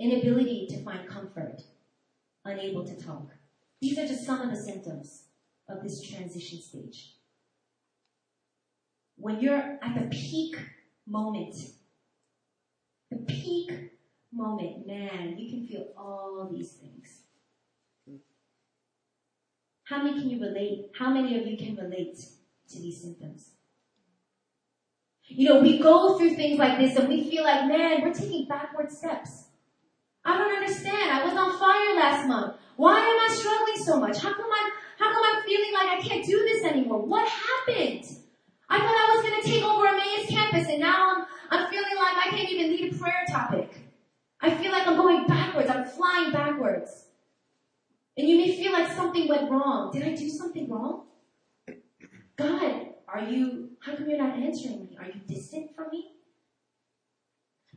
[0.00, 1.62] Inability to find comfort.
[2.48, 3.28] Unable to talk.
[3.82, 5.24] These are just some of the symptoms
[5.68, 7.16] of this transition stage.
[9.16, 10.56] When you're at the peak
[11.06, 11.54] moment,
[13.10, 13.92] the peak
[14.32, 17.20] moment, man, you can feel all these things.
[19.84, 20.90] How many can you relate?
[20.98, 22.18] How many of you can relate
[22.70, 23.50] to these symptoms?
[25.24, 28.46] You know, we go through things like this and we feel like, man, we're taking
[28.48, 29.47] backward steps.
[30.24, 31.10] I don't understand.
[31.10, 32.54] I was on fire last month.
[32.76, 34.22] Why am I struggling so much?
[34.22, 37.04] How come I'm how come I'm feeling like I can't do this anymore?
[37.04, 38.04] What happened?
[38.68, 41.96] I thought I was going to take over Emmaus campus and now I'm, I'm feeling
[41.96, 43.88] like I can't even lead a prayer topic.
[44.40, 45.70] I feel like I'm going backwards.
[45.70, 47.06] I'm flying backwards.
[48.16, 49.92] And you may feel like something went wrong.
[49.92, 51.06] Did I do something wrong?
[52.36, 54.96] God, are you, how come you're not answering me?
[55.00, 56.17] Are you distant from me?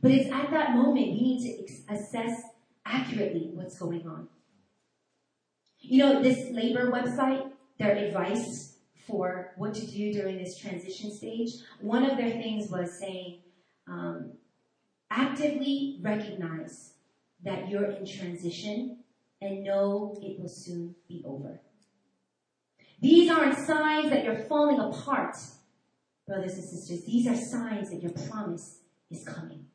[0.02, 2.42] But it's at that moment we need to assess
[2.84, 4.28] accurately what's going on.
[5.78, 11.50] You know, this labor website, their advice for what to do during this transition stage,
[11.80, 13.40] one of their things was saying,
[13.88, 14.32] um,
[15.10, 16.94] actively recognize
[17.44, 18.98] that you're in transition
[19.40, 21.60] and know it will soon be over.
[23.00, 25.36] These aren't signs that you're falling apart,
[26.26, 27.04] brothers and sisters.
[27.04, 28.78] These are signs that your promise
[29.10, 29.66] is coming.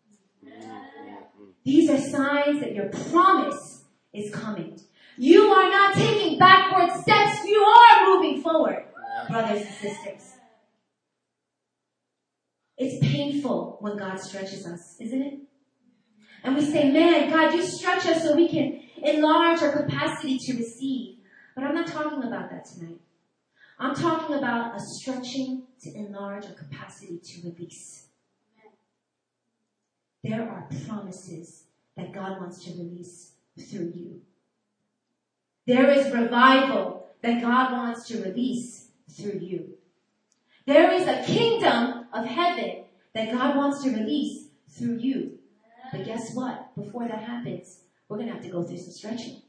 [0.48, 1.52] Mm, mm, mm.
[1.64, 3.84] These are signs that your promise
[4.14, 4.80] is coming.
[5.18, 7.46] You are not taking backward steps.
[7.46, 8.86] You are moving forward,
[9.30, 10.36] brothers and sisters.
[12.78, 15.40] It's painful when God stretches us, isn't it?
[16.44, 20.58] And we say, man, God, you stretch us so we can enlarge our capacity to
[20.58, 21.18] receive.
[21.56, 23.02] But I'm not talking about that tonight.
[23.80, 28.08] I'm talking about a stretching to enlarge our capacity to release.
[30.28, 31.64] There are promises
[31.96, 34.22] that God wants to release through you.
[35.66, 39.78] There is revival that God wants to release through you.
[40.66, 45.40] There is a kingdom of heaven that God wants to release through you.
[45.94, 46.76] But guess what?
[46.76, 49.42] Before that happens, we're going to have to go through some stretching.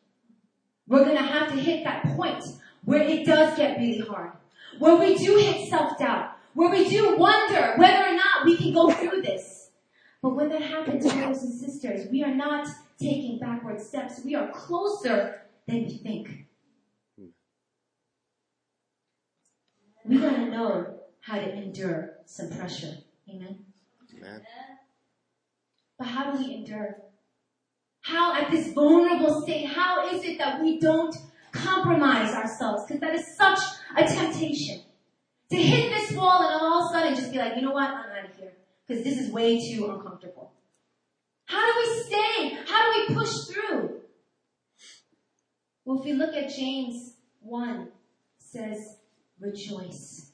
[0.86, 2.44] We're going to have to hit that point
[2.84, 4.30] where it does get really hard.
[4.78, 6.36] Where we do hit self-doubt.
[6.54, 9.57] Where we do wonder whether or not we can go through this.
[10.22, 12.66] But when that happens, brothers and sisters, we are not
[13.00, 14.20] taking backward steps.
[14.24, 16.46] We are closer than we think.
[20.04, 22.96] We gotta know how to endure some pressure.
[23.28, 23.58] Amen.
[24.16, 24.42] Amen.
[25.98, 26.96] But how do we endure?
[28.00, 31.14] How at this vulnerable state, how is it that we don't
[31.52, 32.84] compromise ourselves?
[32.86, 33.58] Because that is such
[33.96, 34.80] a temptation.
[35.50, 37.72] To hit this wall and all of a sudden just just be like, you know
[37.72, 37.90] what?
[37.90, 38.52] I'm out of here.
[38.88, 40.52] Because this is way too uncomfortable.
[41.44, 42.58] How do we stay?
[42.66, 44.00] How do we push through?
[45.84, 47.88] Well, if we look at James 1,
[48.38, 48.96] says,
[49.38, 50.30] rejoice.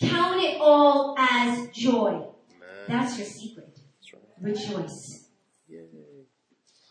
[0.00, 2.10] Count it all as joy.
[2.10, 2.68] Amen.
[2.88, 3.78] That's your secret.
[3.98, 4.22] That's right.
[4.40, 5.28] Rejoice.
[5.68, 5.86] Yay.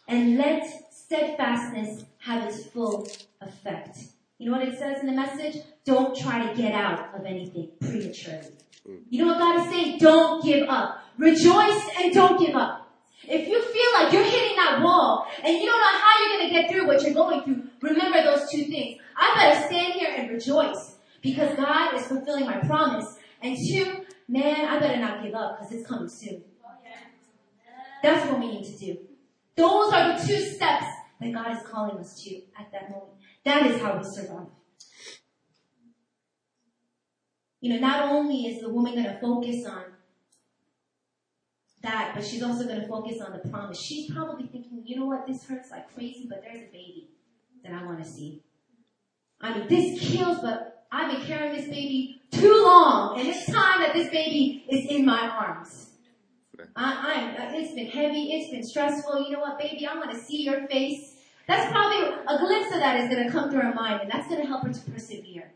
[0.08, 3.08] And let steadfastness have its full
[3.42, 4.00] effect.
[4.38, 5.64] You know what it says in the message?
[5.86, 8.52] Don't try to get out of anything prematurely.
[9.10, 9.98] You know what God is saying?
[10.00, 11.04] Don't give up.
[11.18, 12.92] Rejoice and don't give up.
[13.24, 16.50] If you feel like you're hitting that wall and you don't know how you're going
[16.50, 19.02] to get through what you're going through, remember those two things.
[19.18, 23.18] I better stand here and rejoice because God is fulfilling my promise.
[23.42, 26.44] And two, man, I better not give up because it's coming soon.
[28.04, 28.98] That's what we need to do.
[29.56, 30.86] Those are the two steps
[31.20, 33.14] that God is calling us to at that moment.
[33.44, 34.48] That is how we survive.
[37.62, 39.84] You know, not only is the woman going to focus on
[41.82, 43.80] that, but she's also going to focus on the promise.
[43.80, 47.10] She's probably thinking, you know what, this hurts like crazy, but there's a baby
[47.64, 48.44] that I want to see.
[49.42, 53.82] I mean, this kills, but I've been carrying this baby too long, and it's time
[53.82, 55.90] that this baby is in my arms.
[56.76, 59.24] I, I, uh, it's been heavy, it's been stressful.
[59.24, 61.16] You know what, baby, I want to see your face.
[61.48, 64.28] That's probably a glimpse of that is going to come through her mind, and that's
[64.28, 65.52] going to help her to persevere.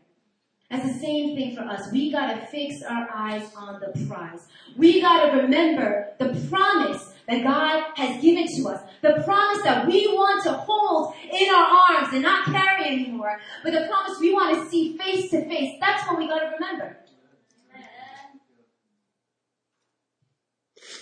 [0.70, 1.90] That's the same thing for us.
[1.90, 4.46] We gotta fix our eyes on the prize.
[4.76, 8.80] We gotta remember the promise that God has given to us.
[9.02, 13.40] The promise that we want to hold in our arms and not carry anymore.
[13.64, 15.76] But the promise we want to see face to face.
[15.80, 16.98] That's what we gotta remember.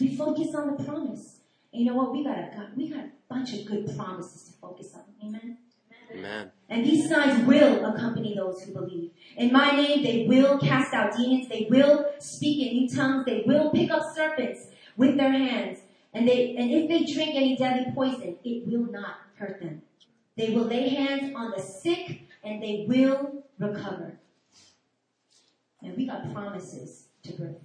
[0.00, 1.40] We focus on the promise.
[1.74, 2.12] And you know what?
[2.12, 5.02] We got a, we got a bunch of good promises to focus on.
[5.22, 5.58] Amen?
[6.10, 6.50] Amen.
[6.68, 9.10] And these signs will accompany those who believe.
[9.36, 11.48] In my name, they will cast out demons.
[11.48, 13.24] They will speak in new tongues.
[13.26, 15.80] They will pick up serpents with their hands.
[16.12, 19.82] And they, and if they drink any deadly poison, it will not hurt them.
[20.36, 24.18] They will lay hands on the sick and they will recover.
[25.82, 27.56] And we got promises to birth.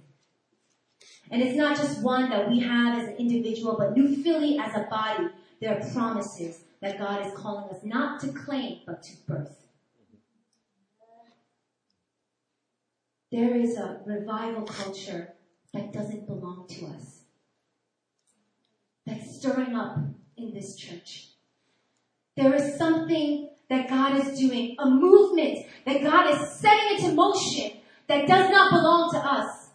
[1.30, 4.74] And it's not just one that we have as an individual, but New Philly as
[4.74, 5.28] a body.
[5.60, 9.68] There are promises that God is calling us not to claim, but to birth.
[13.32, 15.32] There is a revival culture
[15.72, 17.22] that doesn't belong to us.
[19.06, 19.96] That's stirring up
[20.36, 21.28] in this church.
[22.36, 27.78] There is something that God is doing, a movement that God is setting into motion
[28.08, 29.70] that does not belong to us.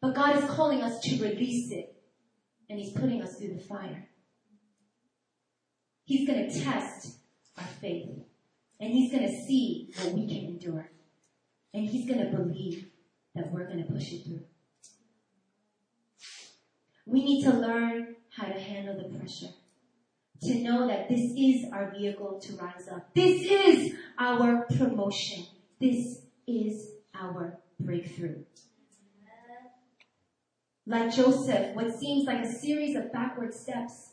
[0.00, 1.94] But God is calling us to release it.
[2.68, 4.08] And He's putting us through the fire.
[6.08, 7.18] He's going to test
[7.58, 8.08] our faith.
[8.80, 10.90] And He's going to see what we can endure.
[11.74, 12.86] And He's going to believe
[13.34, 14.40] that we're going to push it through.
[17.04, 19.52] We need to learn how to handle the pressure.
[20.44, 23.12] To know that this is our vehicle to rise up.
[23.12, 25.44] This is our promotion.
[25.78, 28.44] This is our breakthrough.
[30.86, 34.12] Like Joseph, what seems like a series of backward steps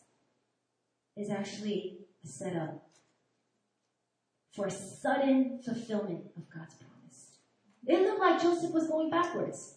[1.18, 2.86] is actually a setup
[4.56, 7.38] for a sudden fulfillment of God's promise.
[7.86, 9.76] It looked like Joseph was going backwards.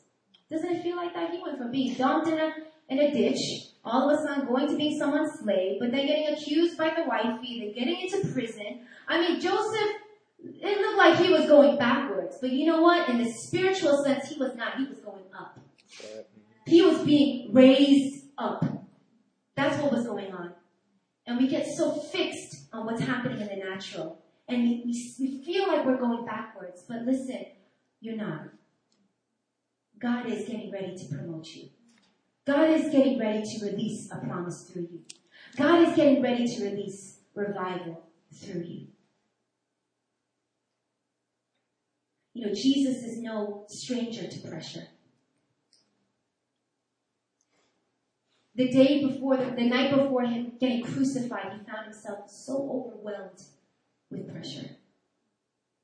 [0.51, 1.31] Doesn't it feel like that?
[1.31, 2.53] He went from being dumped in a,
[2.88, 3.40] in a ditch,
[3.85, 7.05] all of a sudden going to being someone's slave, but then getting accused by the
[7.07, 8.87] wifey, then getting into prison.
[9.07, 9.90] I mean, Joseph,
[10.42, 13.09] it looked like he was going backwards, but you know what?
[13.09, 14.79] In the spiritual sense, he was not.
[14.79, 15.61] He was going up.
[16.66, 18.64] He was being raised up.
[19.57, 20.53] That's what was going on.
[21.29, 24.19] And we get so fixed on what's happening in the natural.
[24.49, 26.85] And we, we, we feel like we're going backwards.
[26.88, 27.45] But listen,
[28.01, 28.45] you're not.
[29.99, 31.69] God is getting ready to promote you.
[32.47, 35.01] God is getting ready to release a promise through you.
[35.55, 38.87] God is getting ready to release revival through you.
[42.33, 44.87] You know, Jesus is no stranger to pressure.
[48.59, 53.41] The day before, the, night before him getting crucified, he found himself so overwhelmed
[54.11, 54.71] with pressure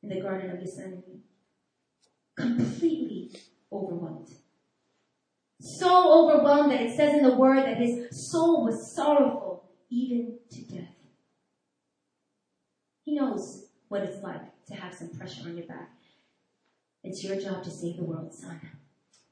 [0.03, 1.23] in the Garden of Gethsemane.
[2.37, 3.31] Completely
[3.73, 4.29] overwhelmed.
[5.61, 10.63] So overwhelmed that it says in the word that his soul was sorrowful even to
[10.63, 10.97] death.
[13.05, 15.91] He knows what it's like to have some pressure on your back.
[17.05, 18.61] It's your job to save the world, son.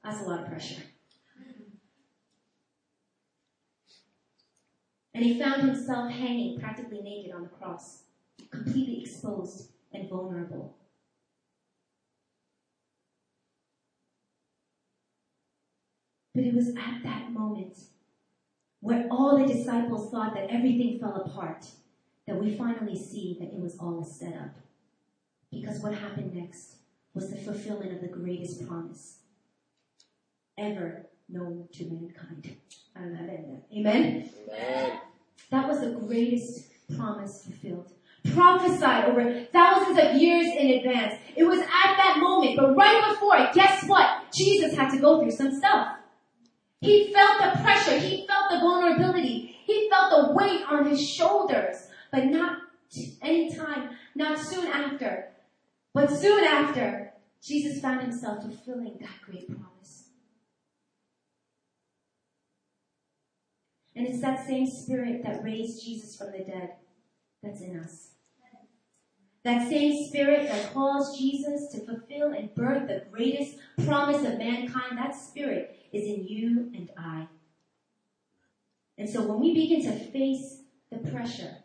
[0.05, 0.83] That's a lot of pressure.
[5.15, 8.05] And he found himself hanging practically naked on the cross,
[8.51, 10.77] completely exposed and vulnerable.
[16.35, 17.89] But it was at that moment
[18.81, 21.71] where all the disciples thought that everything fell apart
[22.27, 24.57] that we finally see that it was all a setup.
[25.51, 26.77] Because what happened next
[27.13, 29.19] was the fulfillment of the greatest promise
[30.59, 32.57] ever known to mankind.
[32.95, 33.77] I don't know how to end that.
[33.77, 34.31] Amen?
[34.49, 35.01] Amen.
[35.51, 37.93] That was the greatest promise fulfilled.
[38.33, 41.15] Prophesied over thousands of years in advance.
[41.37, 44.33] It was at that moment, but right before it, guess what?
[44.33, 45.97] Jesus had to go through some stuff.
[46.81, 47.99] He felt the pressure.
[47.99, 49.57] He felt the vulnerability.
[49.65, 51.89] He felt the weight on his shoulders.
[52.11, 52.59] But not
[53.23, 55.29] any time, not soon after.
[55.95, 57.13] But soon after,
[57.43, 60.02] Jesus found himself fulfilling that great promise.
[63.95, 66.75] And it's that same spirit that raised Jesus from the dead
[67.43, 68.09] that's in us.
[69.45, 74.97] That same spirit that calls Jesus to fulfill and birth the greatest promise of mankind,
[74.97, 77.27] that spirit is in you and I.
[78.97, 81.57] And so when we begin to face the pressure,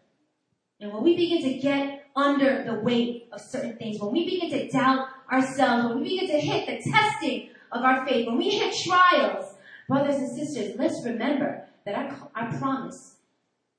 [0.80, 4.50] and when we begin to get under the weight of certain things, when we begin
[4.50, 8.50] to doubt ourselves, when we begin to hit the testing of our faith, when we
[8.50, 9.54] hit trials,
[9.88, 13.16] brothers and sisters, let's remember that I, our promise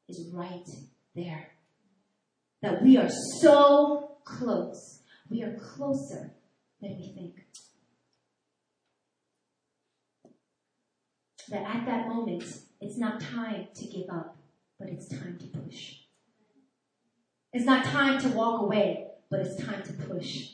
[0.09, 0.67] is right
[1.15, 1.49] there
[2.63, 5.03] that we are so close.
[5.29, 6.33] We are closer
[6.81, 7.35] than we think.
[11.51, 12.45] That at that moment,
[12.81, 14.39] it's not time to give up,
[14.79, 15.97] but it's time to push.
[17.53, 20.53] It's not time to walk away, but it's time to push.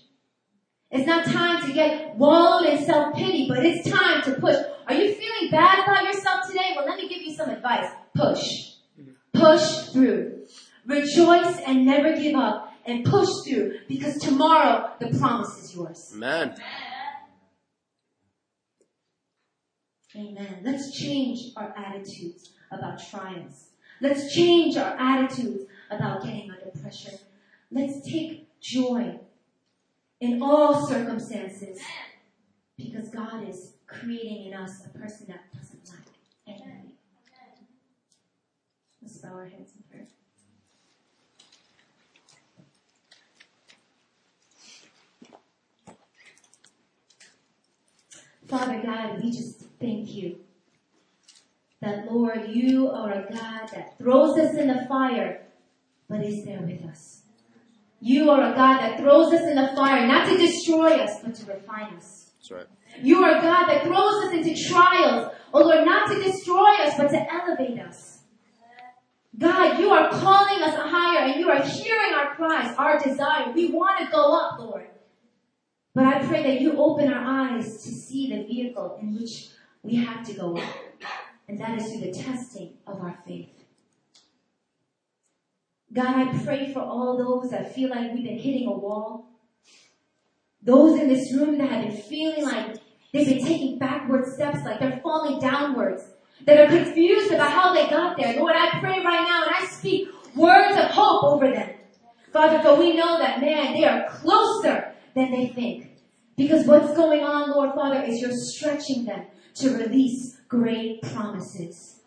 [0.91, 4.57] It's not time to get wallowed in self-pity, but it's time to push.
[4.89, 6.44] Are you feeling bad about yourself
[7.35, 7.91] me some advice.
[8.14, 8.74] Push.
[9.32, 10.47] Push through.
[10.87, 16.12] Rejoice and never give up and push through because tomorrow the promise is yours.
[16.14, 16.55] Amen.
[20.16, 20.61] Amen.
[20.62, 23.70] Let's change our attitudes about trials.
[24.01, 27.18] Let's change our attitudes about getting under pressure.
[27.70, 29.18] Let's take joy
[30.20, 31.80] in all circumstances
[32.76, 36.07] because God is creating in us a person that doesn't lack
[36.47, 36.94] anything.
[39.25, 40.07] Bow our heads in prayer.
[48.47, 50.41] Father God, we just thank you
[51.81, 55.47] that Lord, you are a God that throws us in the fire,
[56.07, 57.22] but is there with us.
[58.01, 61.35] You are a God that throws us in the fire, not to destroy us, but
[61.37, 62.31] to refine us.
[62.37, 62.66] That's right.
[63.03, 66.95] You are a God that throws us into trials, oh Lord, not to destroy us,
[66.99, 68.14] but to elevate us.
[69.37, 73.51] God, you are calling us higher and you are hearing our cries, our desire.
[73.53, 74.87] We want to go up, Lord.
[75.95, 79.49] But I pray that you open our eyes to see the vehicle in which
[79.82, 80.74] we have to go up.
[81.49, 83.64] And that is through the testing of our faith.
[85.93, 89.28] God, I pray for all those that feel like we've been hitting a wall.
[90.62, 92.76] Those in this room that have been feeling like
[93.12, 96.03] they've been taking backward steps, like they're falling downwards,
[96.47, 98.37] that are confused about how they got there.
[98.37, 101.70] Lord, I pray right now and I speak words of hope over them.
[102.32, 105.91] Father, for we know that, man, they are closer than they think.
[106.37, 112.01] Because what's going on, Lord Father, is you're stretching them to release great promises.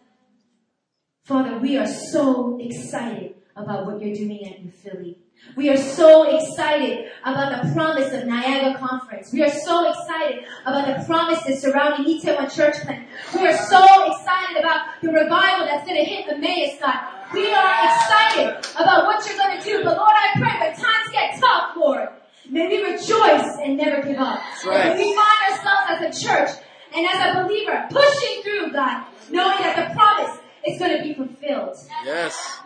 [1.23, 5.17] Father, we are so excited about what you're doing at New Philly.
[5.55, 9.33] We are so excited about the promise of Niagara Conference.
[9.33, 13.07] We are so excited about the promises surrounding Itaewon Church Plant.
[13.33, 16.99] We are so excited about the revival that's going to hit Emmaus, God.
[17.33, 19.83] We are excited about what you're going to do.
[19.83, 22.09] But Lord, I pray when times get tough, Lord,
[22.49, 24.39] may we rejoice and never give up.
[24.65, 24.95] right.
[24.95, 26.49] May we find ourselves as a church
[26.95, 31.13] and as a believer pushing through, God, knowing that the promise is going to be
[31.13, 31.75] fulfilled.
[32.05, 32.59] Yes.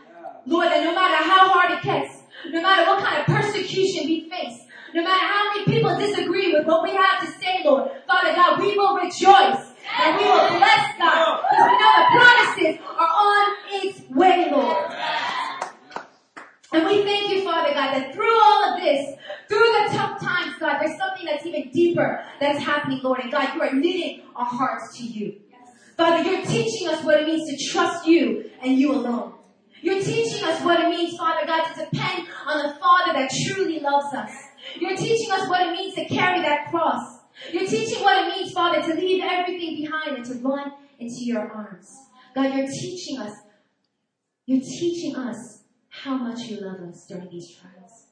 [0.46, 4.30] Lord, that no matter how hard it gets, no matter what kind of persecution we
[4.30, 4.60] face,
[4.94, 8.60] no matter how many people disagree with what we have to say, Lord, Father God,
[8.60, 13.56] we will rejoice and we will bless God because we know the promises are on
[13.72, 14.92] its way, Lord.
[16.74, 19.16] And we thank you, Father God, that through all of this,
[19.50, 23.20] through the tough times, God, there's something that's even deeper that's happening, Lord.
[23.20, 25.36] And God, you are knitting our hearts to you.
[25.98, 29.34] Father, you're teaching us what it means to trust you and you alone.
[29.82, 33.80] You're teaching us what it means, Father God, to depend on the Father that truly
[33.80, 34.32] loves us.
[34.80, 37.20] You're teaching us what it means to carry that cross.
[37.52, 41.52] You're teaching what it means, Father, to leave everything behind and to run into your
[41.52, 41.92] arms.
[42.36, 43.34] God, you're teaching us,
[44.46, 48.06] you're teaching us how much you love us during these trials.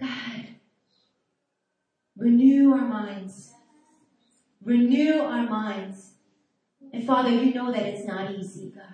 [0.00, 0.46] God,
[2.16, 3.52] renew our minds.
[4.64, 6.13] Renew our minds.
[6.94, 8.84] And Father, you know that it's not easy, God.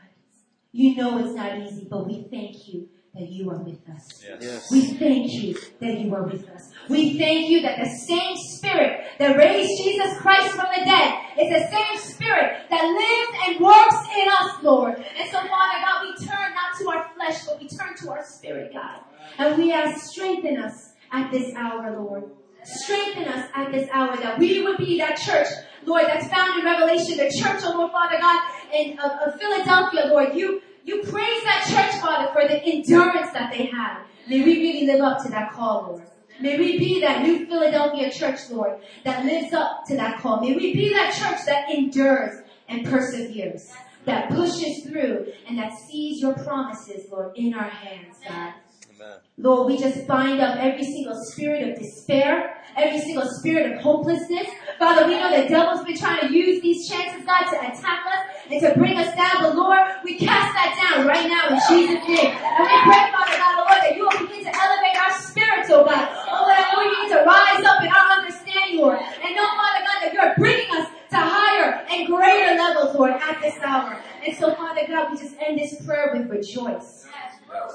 [0.72, 4.24] You know it's not easy, but we thank you that you are with us.
[4.40, 4.70] Yes.
[4.70, 6.70] We thank you that you are with us.
[6.88, 11.50] We thank you that the same spirit that raised Jesus Christ from the dead is
[11.50, 14.94] the same spirit that lives and works in us, Lord.
[14.94, 18.24] And so, Father God, we turn not to our flesh, but we turn to our
[18.24, 19.00] spirit, God.
[19.36, 22.30] And we ask, strengthen us at this hour, Lord.
[22.62, 25.48] Strengthen us at this hour that we would be that church,
[25.84, 30.06] Lord, that's found in Revelation, the church, oh Lord, Father God, in of, of Philadelphia,
[30.06, 30.34] Lord.
[30.34, 34.02] You you praise that church, Father, for the endurance that they have.
[34.28, 36.02] May we really live up to that call, Lord.
[36.40, 40.40] May we be that new Philadelphia church, Lord, that lives up to that call.
[40.40, 43.70] May we be that church that endures and perseveres,
[44.06, 48.54] that pushes through, and that sees your promises, Lord, in our hands, God.
[48.94, 49.18] Amen.
[49.36, 54.46] Lord, we just bind up every single spirit of despair, every single spirit of hopelessness.
[54.78, 58.20] Father, we know the devil's been trying to use these chances, God, to attack us
[58.50, 59.42] and to bring us down.
[59.42, 62.32] But Lord, we cast that down right now in Jesus' name.
[62.32, 65.84] And we pray, Father God, Lord, that you will begin to elevate our spirits, oh
[65.84, 66.08] God.
[66.28, 68.98] Oh Lord, I know you need to rise up in our understanding, Lord.
[68.98, 73.40] And know, Father God, that you're bringing us to higher and greater levels, Lord, at
[73.40, 74.00] this hour.
[74.26, 77.06] And so, Father God, we just end this prayer with rejoice.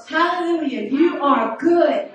[0.08, 0.90] Hallelujah.
[0.90, 2.10] You are good.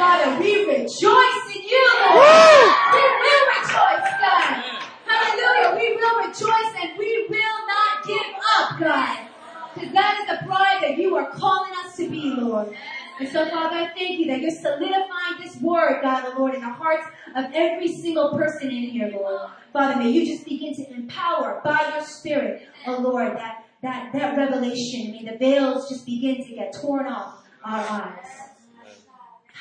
[0.00, 2.72] Father, we rejoice in you, Lord.
[2.90, 4.64] We will rejoice, God.
[5.04, 5.76] Hallelujah.
[5.76, 9.28] We will rejoice and we will not give up, God.
[9.74, 12.74] Because that is the bride that you are calling us to be, Lord.
[13.18, 16.62] And so, Father, I thank you that you're solidifying this word, God, the Lord, in
[16.62, 17.04] the hearts
[17.36, 19.50] of every single person in here, Lord.
[19.70, 24.38] Father, may you just begin to empower by your spirit, oh Lord, that, that, that
[24.38, 25.12] revelation.
[25.12, 28.49] May the veils just begin to get torn off our eyes.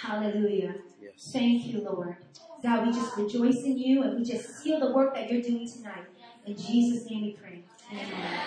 [0.01, 0.75] Hallelujah.
[1.01, 1.29] Yes.
[1.33, 2.15] Thank you, Lord.
[2.63, 5.69] God, we just rejoice in you and we just seal the work that you're doing
[5.69, 6.05] tonight.
[6.45, 7.63] In Jesus' name we pray.
[7.91, 8.39] Amen.